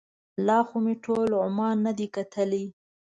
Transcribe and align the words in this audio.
لا 0.47 0.57
خو 0.67 0.77
مې 0.83 0.93
ټول 1.05 1.29
عمان 1.45 1.75
نه 1.85 1.91
دی 1.97 2.07
کتلی. 2.15 2.65